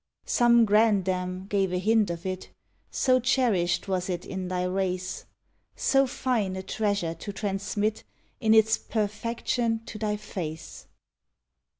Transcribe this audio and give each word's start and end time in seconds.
Some 0.25 0.65
grandam 0.65 1.45
gave 1.47 1.71
a 1.71 1.77
hint 1.77 2.09
of 2.09 2.25
it— 2.25 2.49
So 2.89 3.19
cherished 3.19 3.87
was 3.87 4.09
it 4.09 4.25
in 4.25 4.47
thy 4.47 4.63
race, 4.63 5.25
So 5.75 6.07
fine 6.07 6.55
a 6.55 6.63
treasure 6.63 7.13
to 7.13 7.31
transmit 7.31 8.03
In 8.39 8.55
its 8.55 8.79
perfection 8.79 9.81
to 9.85 9.99
thy 9.99 10.17
face. 10.17 10.87